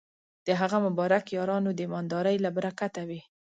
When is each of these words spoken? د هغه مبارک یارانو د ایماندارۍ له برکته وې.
د 0.47 0.49
هغه 0.61 0.77
مبارک 0.87 1.25
یارانو 1.37 1.69
د 1.73 1.79
ایماندارۍ 1.85 2.35
له 2.45 2.49
برکته 2.57 3.01
وې. 3.09 3.21